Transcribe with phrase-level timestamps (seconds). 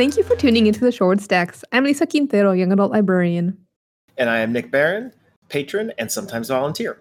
[0.00, 1.62] Thank you for tuning into the Shorewood Stacks.
[1.72, 3.58] I'm Lisa Quintero, young adult librarian.
[4.16, 5.12] And I am Nick Barron,
[5.50, 6.98] patron and sometimes volunteer.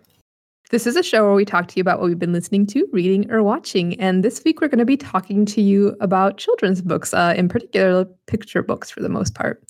[0.69, 2.85] This is a show where we talk to you about what we've been listening to,
[2.91, 3.97] reading, or watching.
[4.01, 7.47] And this week we're going to be talking to you about children's books, uh, in
[7.47, 9.63] particular, picture books for the most part.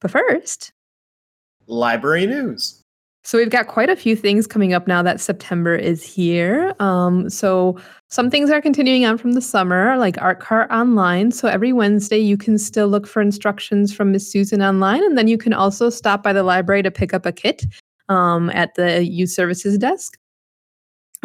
[0.00, 0.70] But first,
[1.66, 2.79] library news.
[3.22, 6.74] So we've got quite a few things coming up now that September is here.
[6.80, 11.30] Um, so some things are continuing on from the summer, like Art Cart Online.
[11.30, 15.28] So every Wednesday you can still look for instructions from Miss Susan online, and then
[15.28, 17.66] you can also stop by the library to pick up a kit
[18.08, 20.16] um, at the youth services desk.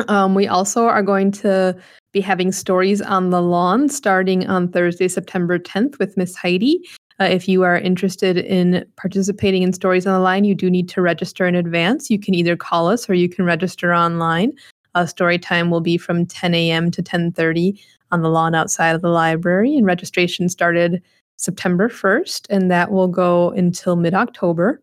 [0.09, 1.77] Um, we also are going to
[2.11, 6.81] be having stories on the lawn starting on Thursday, September 10th with Miss Heidi.
[7.19, 10.89] Uh, if you are interested in participating in Stories on the Lawn, you do need
[10.89, 12.09] to register in advance.
[12.09, 14.51] You can either call us or you can register online.
[14.95, 16.91] Uh, story time will be from 10 a.m.
[16.91, 17.79] to 10:30
[18.11, 21.01] on the lawn outside of the library, and registration started
[21.37, 24.81] September 1st, and that will go until mid-October.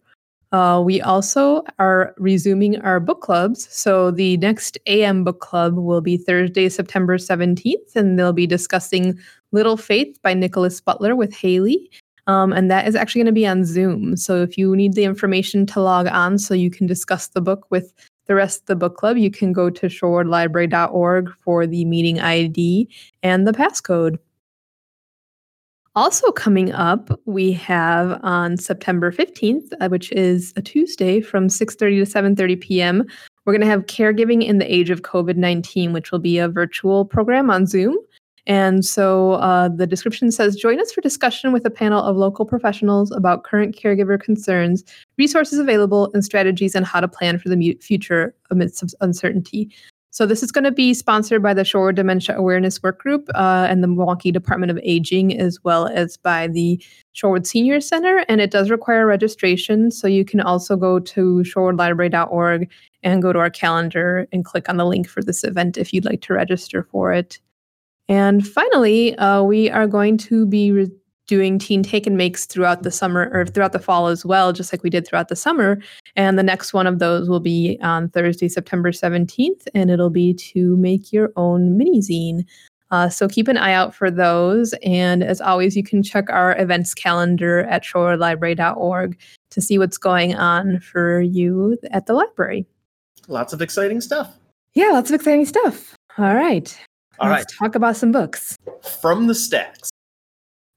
[0.52, 3.66] Uh, we also are resuming our book clubs.
[3.70, 9.18] So the next AM book club will be Thursday, September 17th, and they'll be discussing
[9.52, 11.90] Little Faith by Nickolas Butler with Haley.
[12.26, 14.16] Um, and that is actually going to be on Zoom.
[14.16, 17.66] So if you need the information to log on so you can discuss the book
[17.70, 17.92] with
[18.26, 22.88] the rest of the book club, you can go to shorewoodlibrary.org for the meeting ID
[23.22, 24.18] and the passcode.
[25.94, 31.98] Also coming up, we have on September 15th, uh, which is a Tuesday from 6:30
[31.98, 33.04] to 7:30 p.m.
[33.44, 37.04] We're going to have caregiving in the age of COVID-19, which will be a virtual
[37.04, 37.98] program on Zoom.
[38.46, 42.44] And so uh, the description says join us for discussion with a panel of local
[42.44, 44.84] professionals about current caregiver concerns,
[45.16, 49.70] resources available, and strategies on how to plan for the future amidst uncertainty.
[50.12, 53.82] So this is going to be sponsored by the Shore Dementia Awareness Workgroup uh, and
[53.82, 58.22] the Milwaukee Department of Aging, as well as by the Shorewood Senior Center.
[58.28, 59.90] And it does require registration.
[59.90, 62.70] So you can also go to shorewoodlibrary.org
[63.02, 66.04] and go to our calendar and click on the link for this event if you'd
[66.04, 67.40] like to register for it.
[68.08, 70.90] And finally, uh, we are going to be re-
[71.26, 74.72] doing teen take and makes throughout the summer or throughout the fall as well, just
[74.72, 75.78] like we did throughout the summer.
[76.16, 80.34] And the next one of those will be on Thursday, September 17th, and it'll be
[80.34, 82.44] to make your own mini zine.
[82.90, 84.74] Uh, so keep an eye out for those.
[84.82, 89.18] And as always, you can check our events calendar at shorewoodlibrary.org
[89.50, 92.66] to see what's going on for you at the library.
[93.28, 94.36] Lots of exciting stuff.
[94.74, 95.94] Yeah, lots of exciting stuff.
[96.18, 96.78] All right.
[97.18, 97.66] All Let's right.
[97.66, 98.56] talk about some books.
[99.00, 99.90] From the stacks.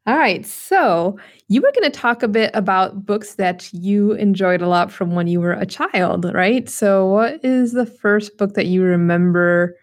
[0.08, 0.46] All right.
[0.46, 4.92] So you were going to talk a bit about books that you enjoyed a lot
[4.92, 6.70] from when you were a child, right?
[6.70, 9.76] So, what is the first book that you remember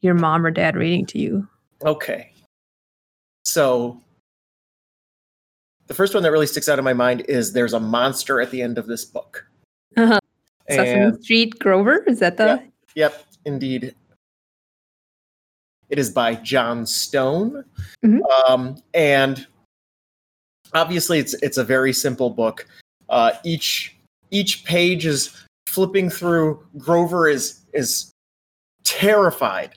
[0.00, 1.46] your mom or dad reading to you?
[1.84, 2.32] Okay.
[3.44, 4.00] So,
[5.88, 8.50] the first one that really sticks out in my mind is there's a monster at
[8.50, 9.46] the end of this book.
[9.96, 10.20] Uh-huh.
[10.70, 12.04] Sesame Street Grover?
[12.06, 12.46] Is that the?
[12.46, 12.72] Yep.
[12.94, 13.94] Yep, indeed.
[15.90, 17.64] It is by Jon Stone.
[18.04, 18.20] Mhm.
[18.48, 19.46] Um, and
[20.74, 22.66] obviously it's it's a very simple book.
[23.08, 23.96] Uh, each
[24.30, 25.34] each page is
[25.66, 26.62] flipping through.
[26.76, 28.10] Grover is is
[28.84, 29.72] terrified.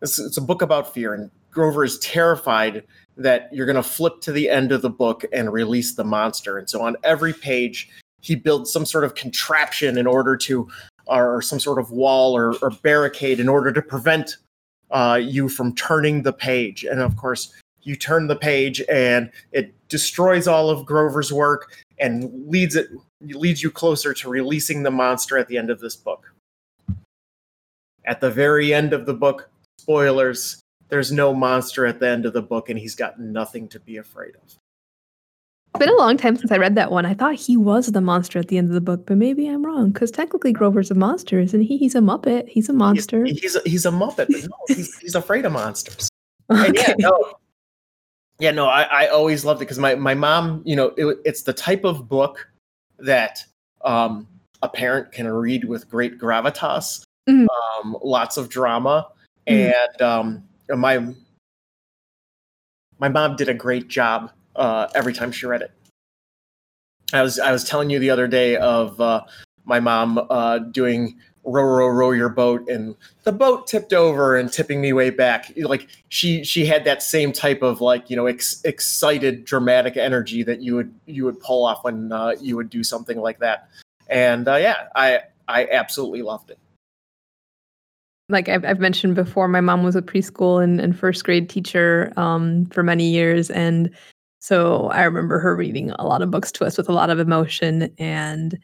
[0.00, 2.84] It's, it's a book about fear, and Grover is terrified
[3.16, 6.56] that you're going to flip to the end of the book and release the monster.
[6.58, 7.90] And so on every page,
[8.20, 10.66] he builds some sort of contraption in order to
[11.06, 14.36] or some sort of wall or, or barricade in order to prevent
[14.92, 16.84] uh, you from turning the page.
[16.84, 22.48] And of course, you turn the page and it destroys all of Grover's work and
[22.48, 26.32] leads it leads you closer to releasing the monster at the end of this book.
[28.04, 29.48] At the very end of the book,
[29.78, 33.80] spoilers, there's no monster at the end of the book and he's got nothing to
[33.80, 34.56] be afraid of.
[35.74, 37.06] It's been a long time since I read that one.
[37.06, 39.64] I thought he was the monster at the end of the book, but maybe I'm
[39.64, 41.78] wrong because technically Grover's a monster, isn't he?
[41.78, 42.46] He's a Muppet.
[42.46, 43.24] He's a monster.
[43.24, 46.10] He's, he's a, he's a muppet, but no, he's, he's afraid of monsters.
[46.50, 47.32] And yeah, no,
[48.38, 51.42] yeah, no, I, I always loved it because my, my mom, you know, it, it's
[51.42, 52.46] the type of book
[52.98, 53.42] that
[53.82, 54.28] um,
[54.60, 57.46] a parent can read with great gravitas, Mhm.
[57.80, 59.08] um, lots of drama,
[59.48, 59.72] Mhm.
[59.72, 61.14] and um, my
[62.98, 65.70] my mom did a great job uh, every time she read it.
[67.12, 69.22] I was I was telling you the other day of uh,
[69.64, 72.94] my mom uh, doing row row row your boat and
[73.24, 77.32] the boat tipped over and tipping me way back like she she had that same
[77.32, 81.66] type of like you know ex- excited dramatic energy that you would you would pull
[81.66, 83.68] off when uh, you would do something like that
[84.08, 85.18] and uh, yeah i
[85.48, 86.58] i absolutely loved it
[88.28, 92.12] like I've, I've mentioned before, my mom was a preschool and, and first grade teacher
[92.16, 93.50] um, for many years.
[93.50, 93.90] And
[94.42, 97.20] So I remember her reading a lot of books to us with a lot of
[97.20, 98.58] emotion, and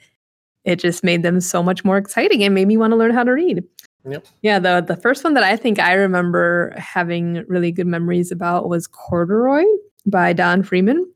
[0.64, 3.22] it just made them so much more exciting and made me want to learn how
[3.22, 3.62] to read.
[4.04, 4.26] Yep.
[4.42, 8.68] Yeah, the the first one that I think I remember having really good memories about
[8.68, 9.62] was Corduroy
[10.04, 11.08] by Don Freeman.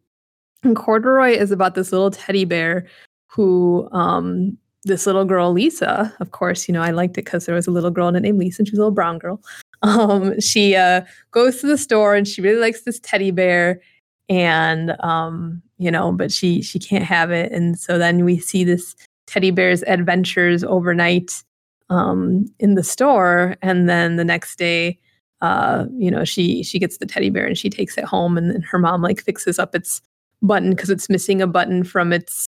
[0.63, 2.87] And Corduroy is about this little teddy bear
[3.27, 7.57] who um this little girl Lisa, of course, you know, I liked it because there
[7.57, 9.41] was a little girl named Lisa and she was a little brown girl.
[9.85, 11.01] Um, she uh
[11.33, 13.81] goes to the store and she really likes this teddy bear
[14.29, 17.53] and um, you know, but she she can't have it.
[17.53, 18.95] And so then we see this
[19.27, 21.43] teddy bear's adventures overnight
[21.91, 24.99] um in the store and then the next day
[25.43, 28.51] uh, you know, she she gets the teddy bear and she takes it home and
[28.51, 30.01] then her mom like fixes up its
[30.41, 32.47] button because it's missing a button from its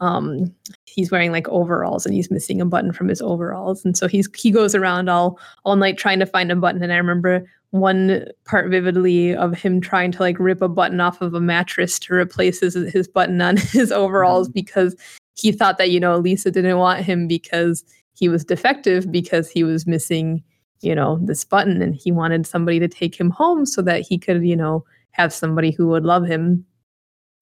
[0.00, 0.52] um
[0.84, 3.84] he's wearing like overalls and he's missing a button from his overalls.
[3.84, 6.82] And so he's he goes around all all night trying to find a button.
[6.82, 11.20] And i remember one part vividly of him trying to like rip a button off
[11.20, 14.54] of a mattress to replace his, his button on his overalls mm-hmm.
[14.54, 14.96] because
[15.36, 19.62] he thought that you know lisa didn't want him because he was defective because he
[19.62, 20.42] was missing
[20.80, 21.82] you know this button.
[21.82, 25.32] And he wanted somebody to take him home so that he could you know have
[25.32, 26.64] somebody who would love him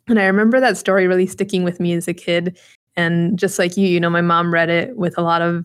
[0.08, 2.58] and I remember that story really sticking with me as a kid.
[2.96, 5.64] And just like you, you know, my mom read it with a lot of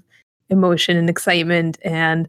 [0.50, 1.80] emotion and excitement.
[1.84, 2.28] And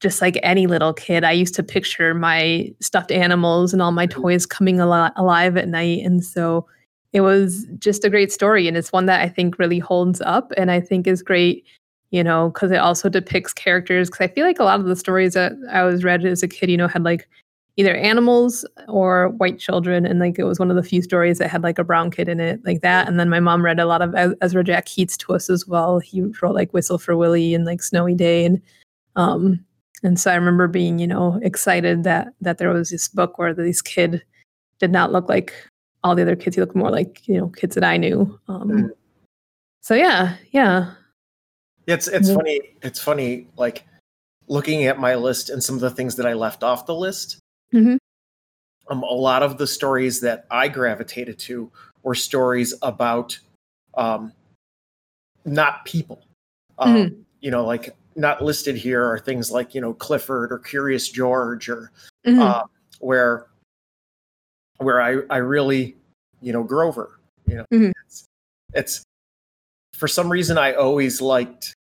[0.00, 4.06] just like any little kid, I used to picture my stuffed animals and all my
[4.06, 4.20] mm-hmm.
[4.20, 6.04] toys coming al- alive at night.
[6.04, 6.66] And so
[7.12, 8.68] it was just a great story.
[8.68, 11.64] And it's one that I think really holds up and I think is great,
[12.10, 14.10] you know, because it also depicts characters.
[14.10, 16.48] Because I feel like a lot of the stories that I was read as a
[16.48, 17.28] kid, you know, had like
[17.76, 21.50] either animals or white children and like it was one of the few stories that
[21.50, 23.86] had like a brown kid in it like that and then my mom read a
[23.86, 27.54] lot of ezra jack keats to us as well he wrote like whistle for willie
[27.54, 28.60] and like snowy day and
[29.16, 29.64] um
[30.02, 33.52] and so i remember being you know excited that that there was this book where
[33.52, 34.22] this kid
[34.78, 35.52] did not look like
[36.04, 38.70] all the other kids he looked more like you know kids that i knew um
[38.70, 38.90] mm.
[39.80, 40.92] so yeah yeah
[41.86, 42.34] it's it's yeah.
[42.36, 43.84] funny it's funny like
[44.46, 47.40] looking at my list and some of the things that i left off the list
[47.74, 47.96] Mm-hmm.
[48.90, 51.70] Um, a lot of the stories that I gravitated to
[52.02, 53.38] were stories about
[53.94, 54.32] um,
[55.44, 56.22] not people.
[56.78, 57.20] Um, mm-hmm.
[57.40, 61.68] You know, like not listed here are things like you know Clifford or Curious George
[61.68, 61.90] or
[62.26, 62.40] mm-hmm.
[62.40, 62.62] uh,
[63.00, 63.46] where
[64.78, 65.96] where I I really
[66.40, 67.18] you know Grover.
[67.46, 67.90] You know, mm-hmm.
[68.06, 68.26] it's,
[68.72, 69.02] it's
[69.94, 71.74] for some reason I always liked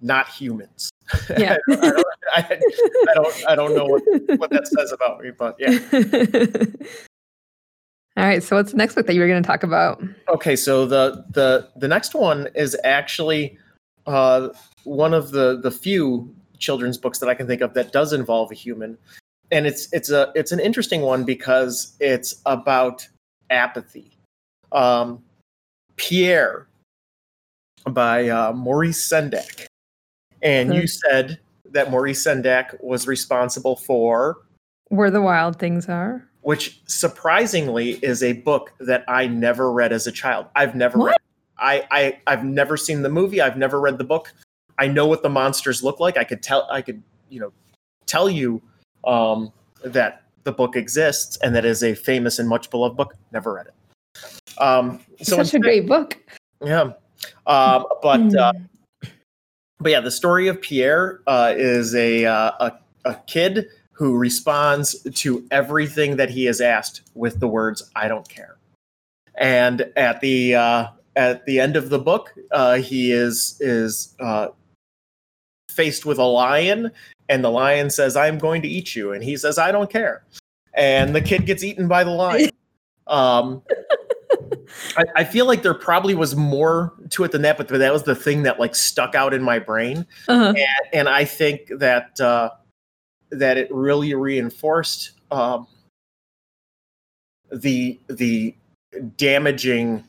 [0.00, 0.90] not humans.
[1.38, 1.56] Yeah.
[1.70, 2.02] I, don't, I,
[2.36, 2.60] I,
[3.14, 4.02] don't, I don't know what,
[4.38, 5.78] what that says about me, but yeah.
[8.16, 8.42] All right.
[8.42, 10.02] So what's the next book that you were going to talk about?
[10.28, 10.56] Okay.
[10.56, 13.56] So the, the, the next one is actually
[14.06, 14.48] uh,
[14.82, 18.50] one of the, the few children's books that I can think of that does involve
[18.50, 18.98] a human.
[19.52, 23.06] And it's, it's a, it's an interesting one because it's about
[23.50, 24.18] apathy.
[24.72, 25.22] Um,
[25.96, 26.66] Pierre
[27.84, 29.66] by uh, Maurice Sendak.
[30.42, 31.38] And you said
[31.72, 34.38] that Maurice Sendak was responsible for
[34.88, 40.06] Where the Wild Things Are, which surprisingly is a book that I never read as
[40.06, 40.46] a child.
[40.56, 41.06] I've never what?
[41.08, 41.16] read.
[41.58, 43.40] I, I I've never seen the movie.
[43.40, 44.32] I've never read the book.
[44.78, 46.16] I know what the monsters look like.
[46.16, 46.68] I could tell.
[46.70, 47.52] I could you know
[48.06, 48.62] tell you
[49.04, 49.52] um,
[49.84, 53.14] that the book exists and that is a famous and much beloved book.
[53.32, 54.60] Never read it.
[54.60, 56.16] Um, so such a great book.
[56.64, 56.92] Yeah,
[57.46, 58.64] um, but uh, hmm
[59.80, 62.72] but yeah, the story of Pierre uh, is a, uh, a,
[63.04, 68.28] a kid who responds to everything that he is asked with the words "I don't
[68.28, 68.56] care."
[69.36, 74.48] And at the uh, at the end of the book, uh, he is is uh,
[75.68, 76.90] faced with a lion,
[77.28, 80.24] and the lion says, "I'm going to eat you," and he says, "I don't care."
[80.74, 82.50] And the kid gets eaten by the lion.
[83.08, 83.62] Um,
[84.96, 88.02] I, I, feel like there probably was more to it than that, but that was
[88.02, 90.54] the thing that like stuck out in my brain, uh-huh.
[90.56, 92.50] and, and, I think that uh,
[93.30, 95.66] that it really reinforced um,
[97.50, 98.54] the the
[99.16, 100.04] damaging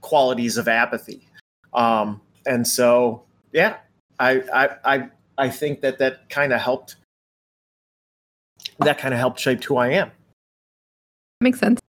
[0.00, 1.26] qualities of apathy,
[1.74, 3.76] um, and so yeah,
[4.18, 6.96] I I I, I think that that kind of helped.
[8.80, 10.10] That kind of helped shape who I am.
[11.40, 11.80] Makes sense.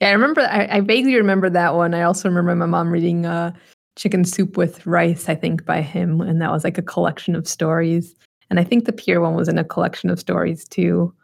[0.00, 0.42] Yeah, I remember.
[0.42, 1.94] I, I, vaguely remember that one.
[1.94, 3.52] I also remember my mom reading uh,
[3.96, 7.48] "Chicken Soup with Rice," I think, by him, and that was like a collection of
[7.48, 8.14] stories.
[8.50, 11.14] And I think the Pierre one was in a collection of stories too.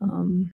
[0.00, 0.52] Um,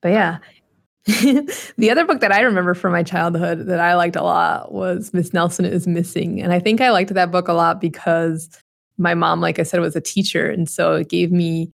[0.00, 0.38] but yeah,
[1.04, 5.12] the other book that I remember from my childhood that I liked a lot was
[5.12, 8.48] Miss Nelson is Missing, and I think I liked that book a lot because
[8.96, 11.72] my mom, like I said, was a teacher, and so it gave me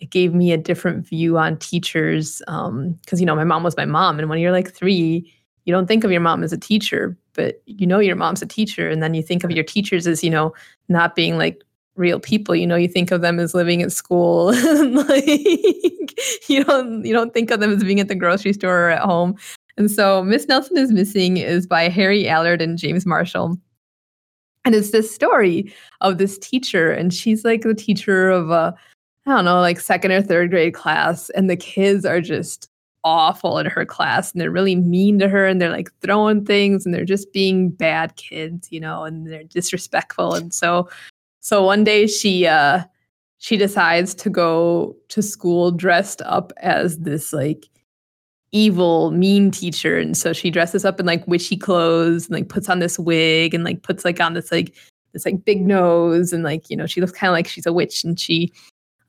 [0.00, 2.42] it gave me a different view on teachers.
[2.48, 5.32] Um, because you know, my mom was my mom, and when you're like three,
[5.64, 8.46] you don't think of your mom as a teacher, but you know your mom's a
[8.46, 10.52] teacher, and then you think of your teachers as you know
[10.88, 11.62] not being like
[11.96, 14.46] real people you know you think of them as living at school
[15.08, 15.24] like
[16.48, 19.02] you don't you don't think of them as being at the grocery store or at
[19.02, 19.34] home
[19.78, 23.56] and so miss nelson is missing is by harry allard and james marshall
[24.64, 25.72] and it's this story
[26.02, 28.74] of this teacher and she's like the teacher of a
[29.26, 32.68] i don't know like second or third grade class and the kids are just
[33.04, 36.84] awful in her class and they're really mean to her and they're like throwing things
[36.84, 40.88] and they're just being bad kids you know and they're disrespectful and so
[41.40, 42.82] so one day she uh
[43.38, 47.66] she decides to go to school dressed up as this like
[48.50, 52.68] evil mean teacher and so she dresses up in like witchy clothes and like puts
[52.68, 54.74] on this wig and like puts like on this like
[55.12, 57.72] this like big nose and like you know she looks kind of like she's a
[57.72, 58.52] witch and she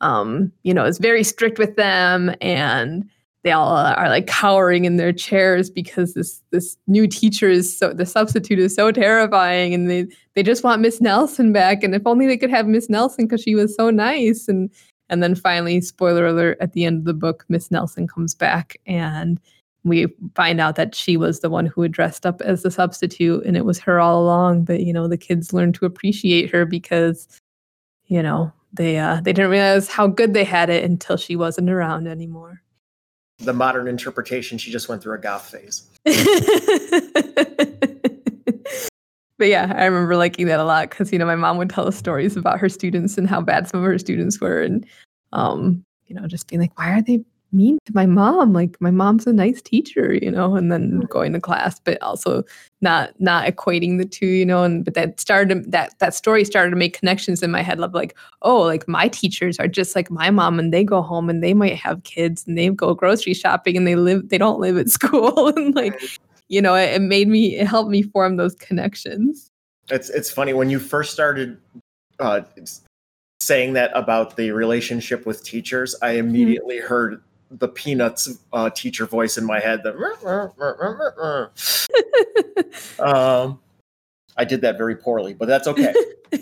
[0.02, 3.10] um you know is very strict with them and
[3.48, 7.94] they all are like cowering in their chairs because this this new teacher is so
[7.94, 12.02] the substitute is so terrifying and they they just want Miss Nelson back and if
[12.06, 14.70] only they could have Miss Nelson because she was so nice and
[15.10, 18.76] and then finally spoiler alert at the end of the book Miss Nelson comes back
[18.86, 19.40] and
[19.86, 23.46] we find out that she was the one who had dressed up as the substitute
[23.46, 26.66] and it was her all along but you know the kids learn to appreciate her
[26.66, 27.28] because
[28.08, 31.70] you know they uh they didn't realize how good they had it until she wasn't
[31.70, 32.62] around anymore
[33.40, 35.88] the modern interpretation, she just went through a goth phase.
[39.38, 41.88] but yeah, I remember liking that a lot because you know my mom would tell
[41.88, 44.86] us stories about her students and how bad some of her students were, and
[45.34, 47.24] um, you know, just being like, why are they
[47.54, 51.32] mean to my mom like my mom's a nice teacher you know and then going
[51.32, 52.44] to class but also
[52.82, 56.70] not not equating the two you know and but that started that that story started
[56.70, 60.12] to make connections in my head of like oh like my teachers are just like
[60.12, 63.34] my mom and they go home and they might have kids and they go grocery
[63.34, 66.00] shopping and they live they don't live at school and like
[66.50, 69.52] you know it, it made me it helped me form those connections
[69.90, 71.58] it's it's funny when you first started
[72.20, 72.42] uh
[73.40, 76.28] saying that about the relationship with teachers i mm-hmm.
[76.28, 76.88] immediately mm-hmm.
[76.88, 79.82] heard the Peanuts uh, teacher voice in my head.
[79.84, 79.96] That
[83.00, 83.60] um,
[84.36, 85.94] I did that very poorly, but that's okay.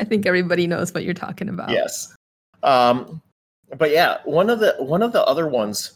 [0.00, 1.70] I think everybody knows what you're talking about.
[1.70, 2.14] Yes.
[2.62, 3.22] Um,
[3.76, 5.92] but yeah, one of the one of the other ones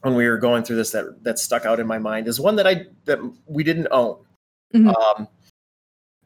[0.00, 2.56] when we were going through this that that stuck out in my mind is one
[2.56, 4.18] that I that we didn't own.
[4.74, 4.88] Mm-hmm.
[4.88, 5.28] Um,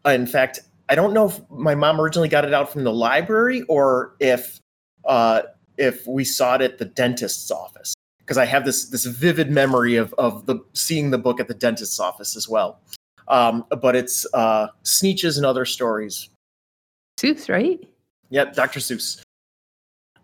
[0.07, 3.63] in fact, I don't know if my mom originally got it out from the library
[3.63, 4.59] or if
[5.05, 5.43] uh,
[5.79, 7.95] if we saw it at the dentist's office
[8.29, 11.55] because I have this this vivid memory of of the seeing the book at the
[11.55, 12.79] dentist's office as well.
[13.29, 16.29] Um, but it's uh, Sneetches and other stories.
[17.19, 17.81] Seuss, right?
[18.31, 18.81] Yep, Dr.
[18.81, 19.21] Seuss.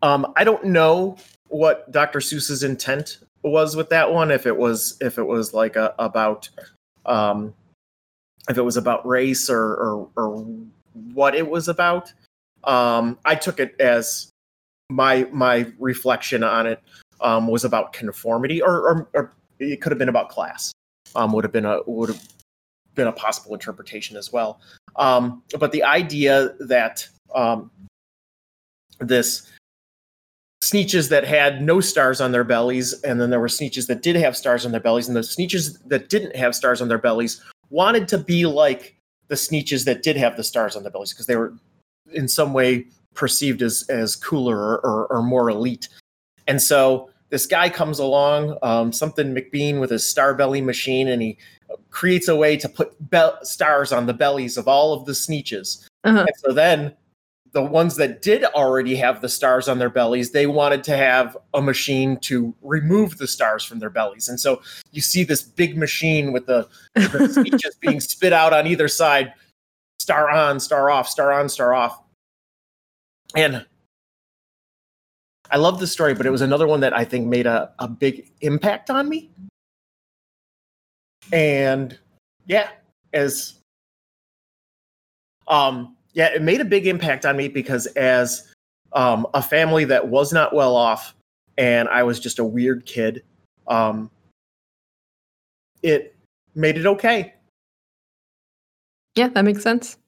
[0.03, 1.17] Um, I don't know
[1.49, 2.21] what Dr.
[2.21, 4.31] Seuss's intent was with that one.
[4.31, 6.49] If it was if it was like a, about
[7.07, 7.55] um,
[8.49, 10.45] if it was about race or, or or
[11.15, 12.13] what it was about.
[12.65, 14.31] Um, I took it as
[14.91, 16.83] my my reflection on it
[17.21, 20.73] um, was about conformity, or, or, or, it could have been about class.
[21.15, 22.23] Um, would have been a would have
[22.95, 24.61] been a possible interpretation as well.
[24.97, 27.71] Um, but the idea that um,
[29.01, 29.51] this
[30.63, 34.17] sneetches that had no stars on their bellies, and then there were sneetches that did
[34.17, 37.43] have stars on their bellies, and the sneetches that didn't have stars on their bellies
[37.71, 38.97] wanted to be like
[39.29, 41.55] the sneetches that did have the stars on their bellies because they were
[42.13, 45.89] in some way perceived as as cooler or, or, or more elite.
[46.47, 51.23] And so this guy comes along, um, something McBean with his star belly machine, and
[51.23, 51.39] he
[51.91, 55.87] creates a way to put be- stars on the bellies of all of the sneetches.
[56.05, 56.21] Uh-huh.
[56.21, 56.95] And so then
[57.53, 61.37] the ones that did already have the stars on their bellies, they wanted to have
[61.55, 64.29] a machine to remove the stars from their bellies.
[64.29, 68.67] And so you see this big machine with the, the Sneetches being spit out on
[68.67, 69.33] either side,
[70.01, 72.04] star on, star off, star on, star off.
[73.35, 73.67] And
[75.51, 77.89] I love the story, but it was another one that I think made a, a
[77.89, 79.31] big impact on me.
[81.33, 81.99] And
[82.47, 82.71] yeah,
[83.13, 83.61] as
[85.49, 88.53] um yeah, it made a big impact on me because as
[88.93, 91.15] um, a family that was not well off
[91.59, 93.25] and I was just a weird kid,
[93.67, 94.11] um,
[95.83, 96.15] it
[96.55, 97.35] made it okay.
[99.17, 99.99] Yeah, that makes sense.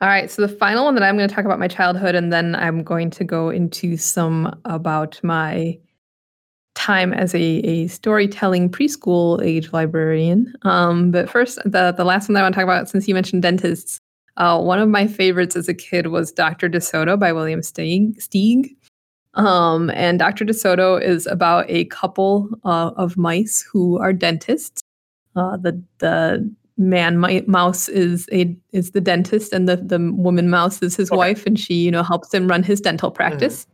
[0.00, 0.30] All right.
[0.30, 2.82] So the final one that I'm going to talk about my childhood, and then I'm
[2.82, 5.78] going to go into some about my
[6.74, 10.52] time as a, a storytelling preschool age librarian.
[10.62, 13.14] Um, but first, the the last one that I want to talk about, since you
[13.14, 14.00] mentioned dentists,
[14.36, 16.68] Uh, one of my favorites as a kid was Dr.
[16.68, 17.60] DeSoto by William.
[17.60, 18.76] Steig.
[19.34, 20.44] Um, and Dr.
[20.44, 24.80] DeSoto is about a couple uh, of mice who are dentists.
[25.36, 30.50] Uh, the the man my, mouse is a is the dentist, and the the woman
[30.50, 31.16] mouse is his Okay.
[31.16, 33.66] wife, and she you know helps him run his dental practice.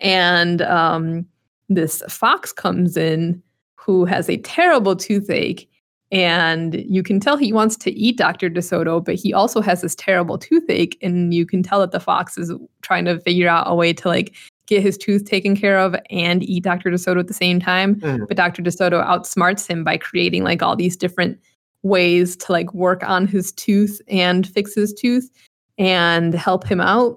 [0.00, 1.26] And um,
[1.68, 3.42] this fox comes in
[3.76, 5.68] who has a terrible toothache.
[6.10, 8.50] And you can tell he wants to eat Dr.
[8.50, 10.98] DeSoto, but he also has this terrible toothache.
[11.00, 14.08] And you can tell that the fox is trying to figure out a way to
[14.08, 14.34] like
[14.66, 16.90] get his tooth taken care of and eat Dr.
[16.90, 17.94] DeSoto at the same time.
[17.96, 18.28] Mhm.
[18.28, 18.60] But Dr.
[18.62, 21.38] DeSoto outsmarts him by creating like all these different
[21.82, 25.30] ways to like work on his tooth and fix his tooth
[25.78, 27.16] and help him out.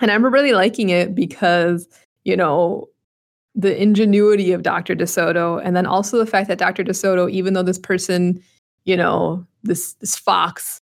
[0.00, 1.88] And I am really liking it because,
[2.24, 2.88] you know,
[3.54, 4.94] the ingenuity of Dr.
[4.94, 6.84] DeSoto, and then also the fact that Dr.
[6.84, 8.42] DeSoto, even though this person,
[8.84, 10.80] you know, this this fox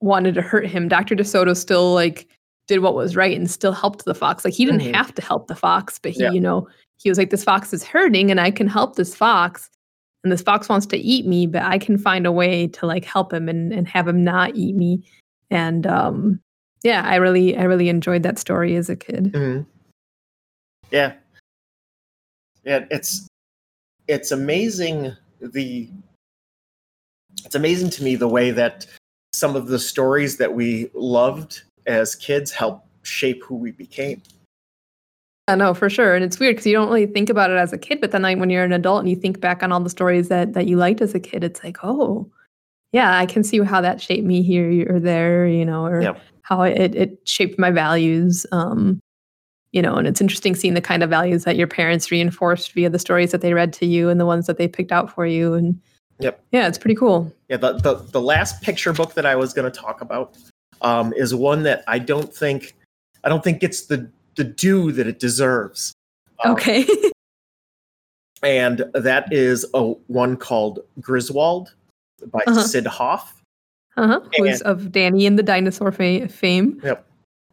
[0.00, 1.14] wanted to hurt him, Dr.
[1.14, 2.26] DeSoto still like
[2.66, 4.44] did what was right and still helped the fox.
[4.44, 4.94] Like he didn't Mhm.
[4.94, 6.30] have to help the fox, but he, Yeah.
[6.32, 9.70] you know, he was like, this fox is hurting and I can help this fox.
[10.24, 13.04] And this fox wants to eat me, but I can find a way to like
[13.04, 15.04] help him and, and have him not eat me.
[15.50, 16.40] And um
[16.82, 19.32] yeah, I really I really enjoyed that story as a kid.
[19.32, 19.66] Mhm.
[20.90, 21.12] Yeah.
[22.64, 23.28] Yeah, it's
[24.08, 25.90] it's amazing the
[27.44, 28.86] it's amazing to me the way that
[29.34, 34.22] some of the stories that we loved as kids help shape who we became.
[35.46, 37.72] I know for sure, and it's weird because you don't really think about it as
[37.72, 39.80] a kid, but then like when you're an adult and you think back on all
[39.80, 42.30] the stories that that you liked as a kid, it's like, oh,
[42.92, 46.20] yeah, I can see how that shaped me here or there, you know, or Yep.
[46.42, 48.46] how it it shaped my values.
[48.52, 49.00] Um,
[49.72, 52.88] you know, and it's interesting seeing the kind of values that your parents reinforced via
[52.88, 55.26] the stories that they read to you and the ones that they picked out for
[55.26, 55.78] you, and
[56.20, 56.42] Yep.
[56.52, 57.30] yeah, it's pretty cool.
[57.48, 60.38] Yeah, the the, the last picture book that I was going to talk about
[60.80, 62.74] um, is one that I don't think
[63.24, 65.92] I don't think gets the the due that it deserves.
[66.44, 66.86] Um, Okay,
[68.42, 71.74] and that is a one called Griswold
[72.32, 72.62] by Uh-huh.
[72.62, 73.40] Syd Hoff.
[73.96, 74.20] uh-huh.
[74.36, 76.80] who's of Danny and the dinosaur fa- fame.
[76.82, 77.06] Yep.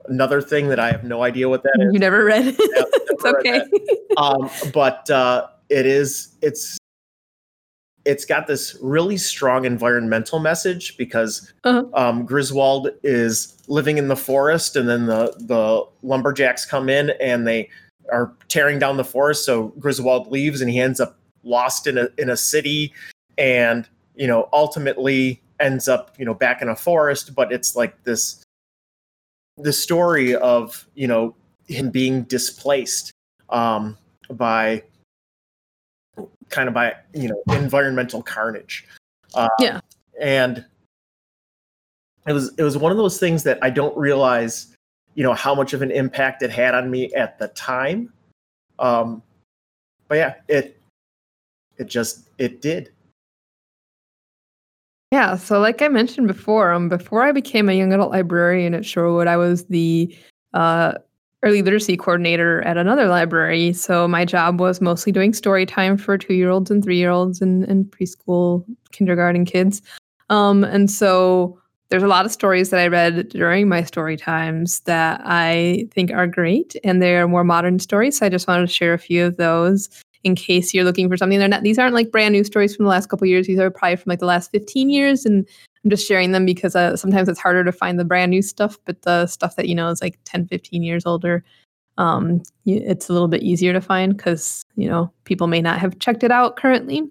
[0.08, 1.94] Another thing that I have no idea what that is.
[1.94, 2.56] You never read it.
[2.58, 4.14] Yep, it's never read okay.
[4.18, 6.78] um, but uh, it is it's
[8.06, 11.86] it's got this really strong environmental message because Uh-huh.
[11.94, 17.46] um, Griswold is living in the forest, and then the the lumberjacks come in and
[17.48, 17.70] they
[18.12, 19.46] are tearing down the forest.
[19.46, 22.94] So Griswold leaves, and he ends up lost in a in a city,
[23.38, 27.36] and you know ultimately ends up you know back in a forest.
[27.36, 28.44] But it's like this
[29.58, 31.36] the story of you know
[31.68, 33.12] him being displaced
[33.50, 33.96] um,
[34.32, 34.84] by
[36.50, 38.86] kind of by you know environmental carnage.
[39.34, 39.80] Uh, Yeah.
[40.20, 40.66] and
[42.28, 44.76] it was it was one of those things that I don't realize
[45.16, 48.12] you know how much of an impact it had on me at the time.
[48.80, 49.22] Um,
[50.08, 50.80] but yeah, it
[51.78, 52.92] it just it did.
[55.12, 58.84] Yeah, so like I mentioned before, um, before I became a young adult librarian at
[58.84, 60.16] Shorewood, I was the
[60.54, 60.94] uh,
[61.44, 63.74] early literacy coordinator at another library.
[63.74, 67.10] So my job was mostly doing story time for two year olds and three year
[67.10, 69.82] olds and, and preschool, kindergarten kids.
[70.30, 74.80] Um, and so there's a lot of stories that I read during my story times
[74.82, 78.18] that I think are great, and they're more modern stories.
[78.18, 79.90] So I just wanted to share a few of those
[80.24, 81.38] in case you're looking for something.
[81.38, 83.46] They're not; these aren't like brand new stories from the last couple years.
[83.46, 85.46] These are probably from like the last 15 years, and
[85.84, 88.78] I'm just sharing them because uh, sometimes it's harder to find the brand new stuff,
[88.86, 91.44] but the stuff that you know is like 10, 15 years older.
[91.98, 96.00] Um, it's a little bit easier to find because you know people may not have
[96.00, 97.04] checked it out currently.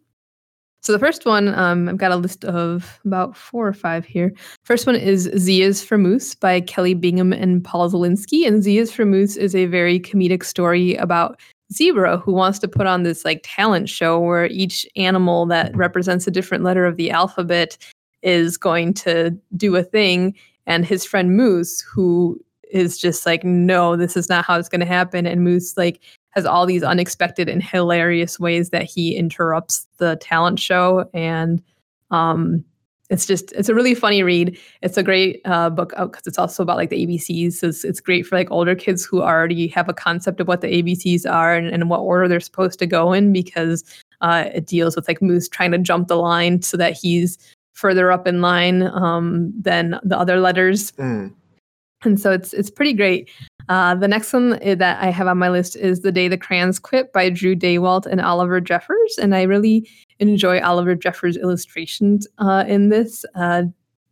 [0.83, 4.33] So the first one, um, I've got a list of about four or five here.
[4.64, 8.46] First one is Z is for Moose by Kelly Bingham and Paul Zelinsky.
[8.46, 11.38] And Z is for Moose is a very comedic story about
[11.72, 16.26] Zebra who wants to put on this like talent show where each animal that represents
[16.26, 17.76] a different letter of the alphabet
[18.22, 20.35] is going to do a thing.
[20.66, 22.38] And his friend Moose, who
[22.70, 25.26] is just like, no, this is not how it's going to happen.
[25.26, 30.59] And Moose like has all these unexpected and hilarious ways that he interrupts the talent
[30.59, 31.62] show and
[32.11, 32.64] um
[33.09, 36.62] it's just it's a really funny read it's a great uh, book because it's also
[36.62, 39.88] about like the abcs so it's, it's great for like older kids who already have
[39.88, 43.12] a concept of what the abcs are and, and what order they're supposed to go
[43.12, 43.85] in because
[44.20, 47.37] uh, it deals with like moose trying to jump the line so that he's
[47.80, 51.32] further up in line um, than the other letters Mm.
[52.04, 53.28] and so it's it's pretty great.
[53.68, 56.78] Uh, the next one that I have on my list is "The Day the Crayons
[56.78, 59.88] Quit" by Drew Daywalt and Oliver Jeffers, and I really
[60.18, 63.24] enjoy Oliver Jeffers' illustrations uh, in this.
[63.34, 63.62] Uh,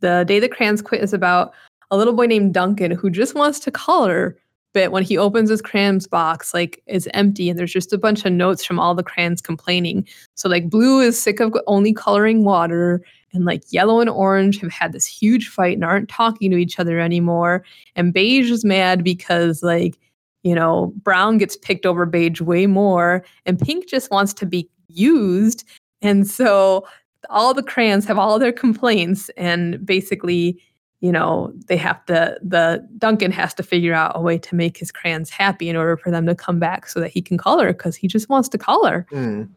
[0.00, 1.52] the day the crayons quit is about
[1.90, 4.36] a little boy named Duncan who just wants to color,
[4.78, 8.24] but when he opens his crayons box, like it's empty and there's just a bunch
[8.24, 10.06] of notes from all the crayons complaining.
[10.36, 14.70] So like blue is sick of only coloring water and like yellow and orange have
[14.70, 17.64] had this huge fight and aren't talking to each other anymore.
[17.96, 19.98] And beige is mad because like,
[20.44, 24.70] you know, brown gets picked over beige way more and pink just wants to be
[24.86, 25.64] used.
[26.02, 26.86] And so
[27.30, 30.62] all the crayons have all their complaints and basically
[31.00, 34.76] you know they have to the duncan has to figure out a way to make
[34.76, 37.72] his crayons happy in order for them to come back so that he can color
[37.72, 39.48] because he just wants to color Mm.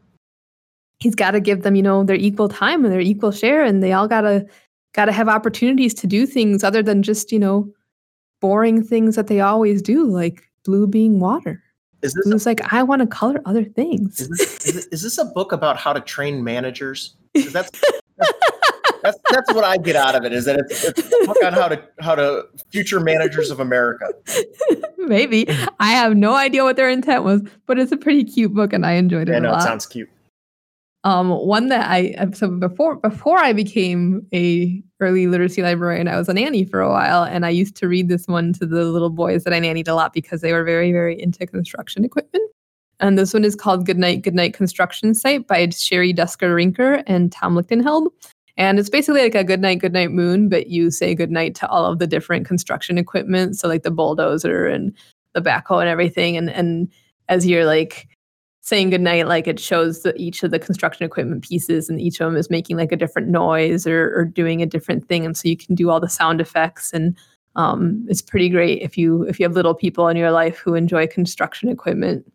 [1.00, 3.82] he's got to give them you know their equal time and their equal share and
[3.82, 4.46] they all gotta
[4.94, 7.68] gotta have opportunities to do things other than just you know
[8.40, 11.64] boring things that they always do like blue being water
[12.04, 15.02] Is this blue's like i want to color other things is this, is this is
[15.02, 17.16] this a book about how to train managers?
[17.52, 17.72] That's
[19.04, 20.34] that's that's what I get out of it.
[20.34, 24.06] Is that it's, it's a book on how to how to future managers of America.
[25.08, 25.48] maybe
[25.80, 28.86] i have no idea what their intent was but it's a pretty cute book and
[28.86, 30.10] i enjoyed it I a know it sounds cute.
[31.04, 36.30] um one that i so before before i became a early literacy librarian i was
[36.30, 39.10] a nanny for a while and i used to read this one to the little
[39.10, 42.50] boys that i nannied a lot because they were very very into construction equipment
[43.00, 47.56] and this one is called goodnight goodnight construction site by sherry duskey rinker and tom
[47.56, 48.08] lichtenheld
[48.58, 51.56] and it's basically like a good night, good night moon but you say good night
[51.56, 53.58] to all of the different construction equipment.
[53.58, 54.96] So like the bulldozer and
[55.34, 56.38] the backhoe and everything.
[56.38, 56.92] And and
[57.30, 58.08] as you're like
[58.62, 62.20] saying good night, like it shows the, each of the construction equipment pieces, and each
[62.20, 65.36] of them is making like a different noise or, or doing a different thing, and
[65.36, 67.18] so you can do all the sound effects, and
[67.56, 70.76] um, it's pretty great if you if you have little people in your life who
[70.76, 72.32] enjoy construction equipment.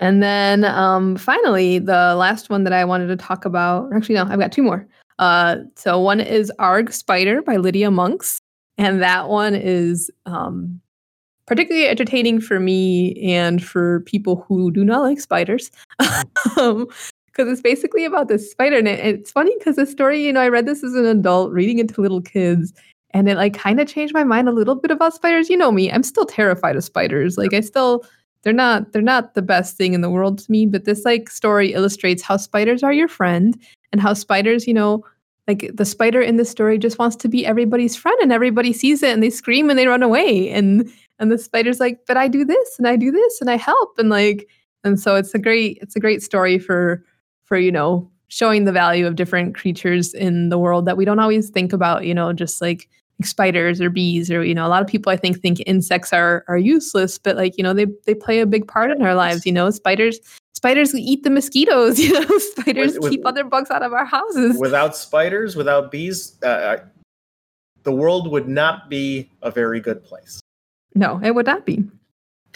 [0.00, 4.24] And then um, finally, the last one that I wanted to talk about, actually no,
[4.24, 4.86] I've got two more.
[5.18, 8.40] Uh, so one is Arg Spider by Lydia Monks,
[8.76, 10.80] and that one is um,
[11.46, 15.70] particularly entertaining for me and for people who do not like spiders.
[16.56, 16.86] um,
[17.38, 18.76] because it's basically about this spider.
[18.76, 21.52] And it, it's funny because the story, you know, I read this as an adult,
[21.52, 22.72] reading it to little kids,
[23.10, 25.48] and it like kind of changed my mind a little bit about spiders.
[25.48, 27.38] You know me, I'm still terrified of spiders.
[27.38, 28.04] Like I still
[28.48, 31.28] they're not they're not the best thing in the world to me, but this like
[31.28, 33.60] story illustrates how spiders are your friend
[33.92, 35.04] and how spiders, you know,
[35.46, 39.02] like the spider in the story just wants to be everybody's friend and everybody sees
[39.02, 42.26] it and they scream and they run away and and the spider's like but i
[42.26, 44.48] do this and i do this and i help and like
[44.84, 47.04] and so it's a great it's a great story for
[47.44, 51.18] for you know showing the value of different creatures in the world that we don't
[51.18, 52.88] always think about you know just like
[53.22, 56.44] spiders or bees or you know a lot of people i think think insects are
[56.46, 59.44] are useless but like you know they they play a big part in our lives
[59.44, 59.70] you know?
[59.70, 60.20] Spiders
[60.54, 62.38] spiders eat the mosquitoes you know?
[62.38, 64.56] Spiders With- with- keep other bugs out of our houses.
[64.58, 66.84] Without spiders, without bees, uh, I-
[67.84, 70.40] the world would not be a very good place.
[70.94, 71.84] no it would not be.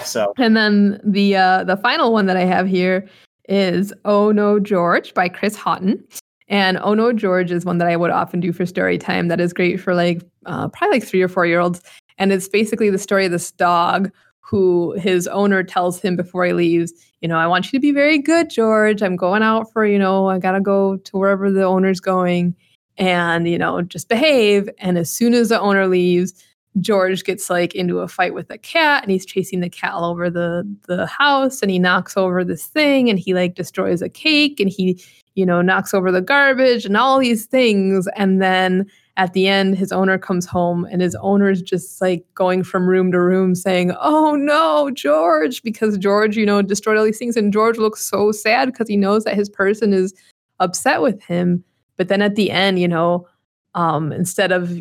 [0.05, 0.33] So.
[0.38, 3.09] And then the uh, the final one that I have here
[3.48, 6.03] is Oh No George by Chris Haughton.
[6.49, 9.29] And Oh No George is one that I would often do for story time.
[9.29, 11.83] That is great for like uh, probably like three or four year olds.
[12.19, 16.53] And it's basically the story of this dog who his owner tells him before he
[16.53, 19.03] leaves, you know, I want you to be very good, George.
[19.03, 22.55] I'm going out for, you know, I gotta go to wherever the owner's going
[22.99, 24.69] and, you know, just behave.
[24.79, 26.35] And as soon as the owner leaves,
[26.81, 30.05] George gets like into a fight with a cat and he's chasing the cat all
[30.05, 34.09] over the the house and he knocks over this thing and he like destroys a
[34.09, 35.03] cake and he
[35.35, 38.87] you know knocks over the garbage and all these things and then
[39.19, 43.13] at the end his owner comes home and his owner's just like going from room
[43.13, 47.53] to room saying oh no George because George you know destroyed all these things and
[47.53, 50.15] George looks so sad because he knows that his person is
[50.61, 51.65] upset with him.
[51.97, 53.29] But then at the end you know
[53.75, 54.81] um instead of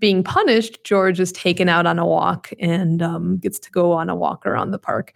[0.00, 4.08] being punished, George is taken out on a walk and um, gets to go on
[4.08, 5.12] a walk around the park.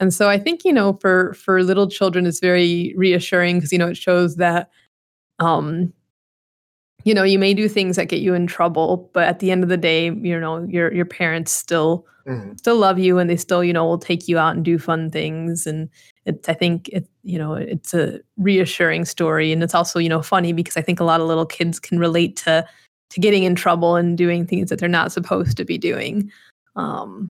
[0.00, 3.78] And so I think you know for for little children, it's very reassuring because you
[3.78, 4.70] know it shows that
[5.40, 5.92] um,
[7.04, 9.64] you know you may do things that get you in trouble, but at the end
[9.64, 12.56] of the day, you know your your parents still mhm.
[12.56, 15.10] still love you and they still you know will take you out and do fun
[15.10, 15.88] things and
[16.26, 20.22] it's i think it you know it's a reassuring story and it's also you know
[20.22, 22.66] funny because i think a lot of little kids can relate to
[23.10, 26.30] to getting in trouble and doing things that they're not supposed to be doing.
[26.76, 27.28] Um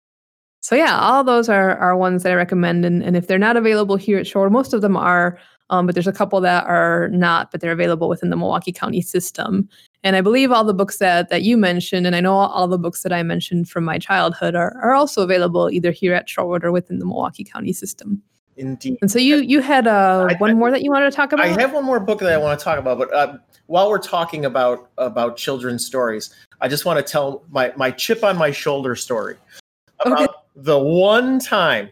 [0.60, 2.84] so yeah all those are are ones that i recommend.
[2.84, 5.38] And, and if they're not available here at shore most of them are
[5.70, 9.02] um, but there's a couple that are not but they're available within the milwaukee county
[9.02, 9.68] system.
[10.04, 12.68] And I believe all the books that that you mentioned, and I know all, all
[12.68, 16.28] the books that I mentioned from my childhood are, are also available either here at
[16.28, 18.22] Shorewood or within the Milwaukee County system.
[18.59, 18.99] Indeed.
[19.01, 21.33] And so you you had uh, I- one I- more that you wanted to talk
[21.33, 21.47] about.
[21.47, 23.99] I have one more book that I want to talk about, but uh, while we're
[23.99, 28.51] talking about about children's stories, I just want to tell my my chip on my
[28.51, 29.37] shoulder story
[30.01, 30.33] about Okay.
[30.57, 31.88] the one time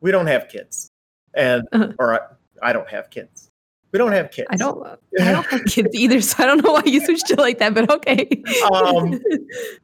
[0.00, 0.88] we don't have kids,
[1.34, 1.92] and Uh-huh.
[1.98, 3.50] or I, I don't have kids.
[3.92, 4.48] We don't have kids.
[4.50, 4.84] I don't.
[5.20, 7.74] I don't have kids either, so I don't know why you switched it like that.
[7.74, 8.28] But okay.
[8.72, 9.20] Um,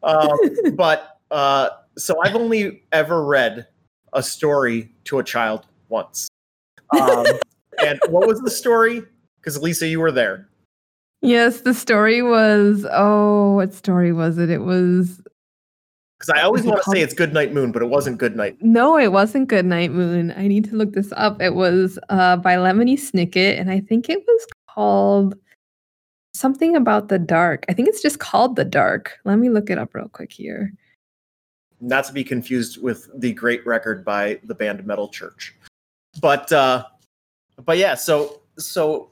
[0.03, 0.39] um,
[0.75, 3.67] but uh, so I've only ever read
[4.13, 6.29] a story to a child once.
[6.99, 7.27] Um,
[7.85, 9.03] and what was the story?
[9.41, 10.49] Because Lisa, you were there.
[11.23, 12.87] yes, the story was.
[12.91, 14.51] Oh, what story was it?
[14.51, 15.21] It was.
[16.19, 18.57] Because I always want to say it's Good Night Moon, but it wasn't Good Night.
[18.61, 20.33] No, it wasn't Good Night Moon.
[20.37, 21.41] I need to look this up.
[21.41, 25.35] It was uh, by Lemony Snicket, and I think it was called
[26.35, 27.65] something about the dark.
[27.69, 29.19] I think it's just called The Dark.
[29.25, 30.73] Let me look it up real quick here.
[31.81, 35.55] Not to be confused with the great record by the band Metal Church.
[36.21, 36.85] But uh,
[37.65, 39.11] but yeah, so so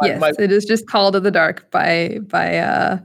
[0.00, 2.98] my- yes, my- it is just called The Dark by by uh,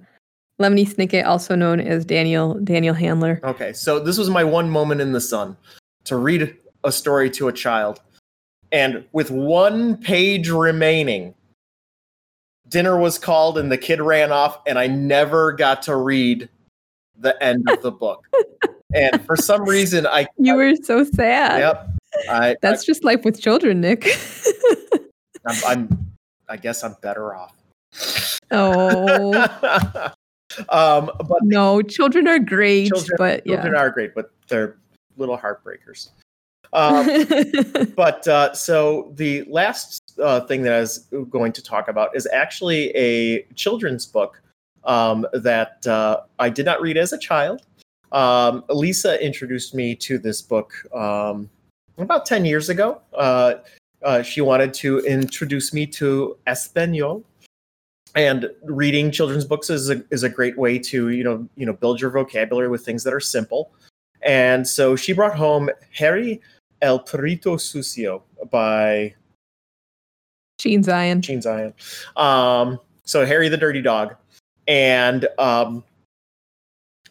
[0.61, 3.39] Lemony Snicket, also known as Daniel Daniel Handler.
[3.43, 5.57] Okay, so this was my one moment in the sun
[6.05, 8.01] to read a story to a child.
[8.71, 11.33] And with one page remaining,
[12.69, 16.49] dinner was called and the kid ran off, and I never got to read
[17.17, 18.25] the end of the book.
[18.93, 21.59] and for some reason, I You were so sad.
[21.59, 21.89] yep,
[22.29, 24.07] I That's just life with children, Nick.
[25.45, 26.15] I'm, I'm
[26.49, 27.55] I guess I'm better off.
[28.51, 29.33] oh
[30.69, 33.55] um, but no, children are great, Children- but yeah.
[33.55, 34.77] children are great, but they're
[35.17, 36.09] little heartbreakers.
[36.73, 37.07] Um,
[37.95, 42.27] but uh, so the last uh, thing that I was going to talk about is
[42.31, 44.41] actually a children's book
[44.83, 47.63] um, that uh, I did not read as a child.
[48.11, 51.49] Um, Lisa introduced me to this book um,
[51.97, 53.01] about 10 years ago.
[53.13, 53.55] Uh,
[54.03, 57.23] uh, she wanted to introduce me to Espanol.
[58.15, 61.73] And reading children's books is a, is a great way to you know you know
[61.73, 63.71] build your vocabulary with things that are simple.
[64.23, 66.41] And so she brought home Harry
[66.81, 69.13] El Perrito Sucio by
[70.57, 71.21] Gene Zion.
[71.21, 71.73] Gene Zion.
[72.15, 74.15] Um, so Harry the Dirty Dog,
[74.67, 75.83] and um,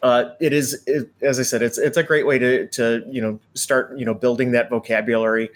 [0.01, 3.21] uh, it is it, as I said, it's it's a great way to to you
[3.21, 5.49] know start you know building that vocabulary.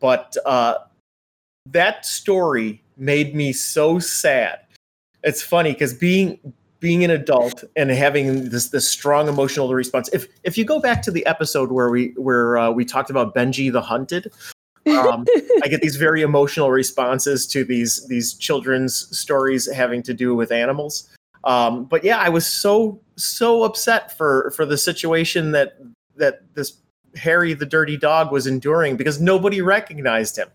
[0.00, 0.76] But uh,
[1.66, 4.60] that story made me so sad.
[5.22, 6.38] It's funny because being
[6.80, 10.10] being an adult and having this this strong emotional response.
[10.12, 13.34] If if you go back to the episode where we where uh, we talked about
[13.34, 14.30] Benji the Hunted,
[14.86, 15.24] um,
[15.62, 20.52] I get these very emotional responses to these these children's stories having to do with
[20.52, 21.10] animals.
[21.44, 25.78] Um, but yeah, I was so so upset for for the situation that
[26.16, 26.78] that this
[27.16, 30.48] Harry the dirty dog was enduring because nobody recognized him,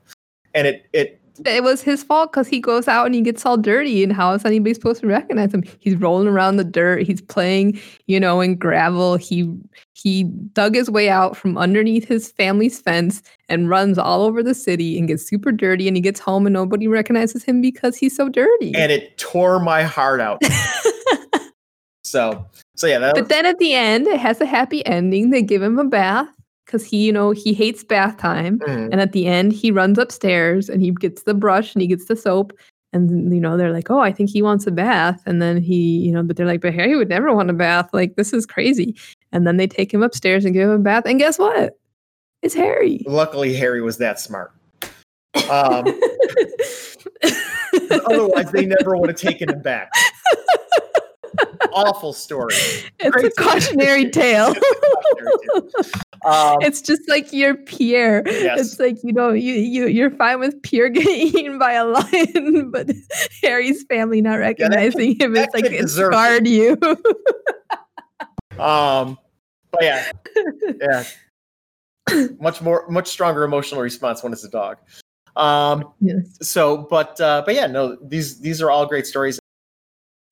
[0.54, 3.58] and it it it was his fault because he goes out and he gets all
[3.58, 5.64] dirty and how is anybody supposed to recognize him?
[5.80, 7.04] He's rolling around the dirt.
[7.04, 9.18] He's playing you know in gravel.
[9.18, 9.52] He
[9.94, 14.54] he dug his way out from underneath his family's fence and runs all over the
[14.54, 18.16] city and gets super dirty and he gets home and nobody recognizes him because he's
[18.16, 18.74] so dirty.
[18.76, 20.42] And it tore my heart out.
[22.04, 25.32] so so yeah, that but was, then at the end it has a happy ending.
[25.32, 26.30] They give him a bath
[26.70, 29.98] because he you know he hates bath time mm, And at the end, he runs
[29.98, 32.54] upstairs and he gets the brush and he gets the soap.
[32.92, 35.22] And, you know, they're like, oh, I think he wants a bath.
[35.28, 37.90] And then he, you know, but they're like, but Harry would never want a bath.
[37.94, 38.96] Like, this is crazy.
[39.32, 41.04] And then they take him upstairs and give him a bath.
[41.06, 41.78] And guess what?
[42.42, 43.04] It's Harry.
[43.06, 44.54] luckily Harry was that smart.
[45.52, 45.86] Um,
[48.08, 49.92] otherwise, they never would have taken him back.
[51.74, 52.54] Awful story.
[53.00, 53.26] it's Great.
[53.26, 54.54] a cautionary tale.
[56.26, 58.24] Um, it's just like your Pierre.
[58.26, 58.60] Yes.
[58.60, 62.72] It's like you know you you you're fine with Pierre getting eaten by a lion,
[62.72, 62.92] but
[63.42, 65.32] Harry's family not recognizing him.
[65.34, 66.18] that It's like it deserved it.
[66.18, 66.78] scarred you.
[68.62, 69.18] um,
[69.72, 70.12] but yeah,
[70.82, 71.04] yeah,
[72.42, 74.78] much more, much stronger emotional response when it's a dog.
[75.38, 76.38] Um, yes.
[76.42, 79.40] so, but uh, but yeah, no, these these are all great stories.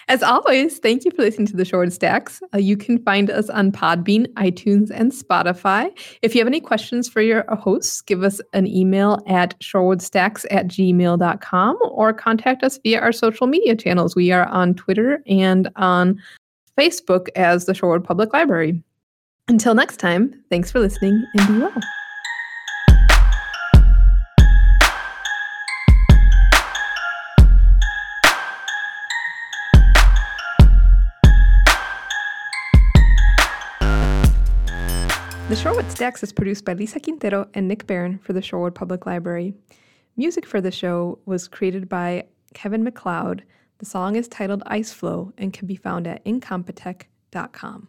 [0.09, 2.41] As always, thank you for listening to the Shorewood Stacks.
[2.53, 5.91] Uh, you can find us on Podbean, iTunes, and Spotify.
[6.21, 10.67] If you have any questions for your hosts, give us an email at shorewoodstacks at
[10.67, 14.15] gmail.com or contact us via our social media channels.
[14.15, 16.21] We are on Twitter and on
[16.77, 18.81] Facebook as the Shorewood Public Library.
[19.49, 21.73] Until next time, thanks for listening and be well.
[35.57, 39.55] Shorewood Stacks is produced by Lisa Quintero and Nick Barron for the Shorewood Public Library.
[40.15, 43.43] Music for the show was created by Kevin MacLeod.
[43.79, 47.87] The song is titled Ice Flow and can be found at incompetech.com.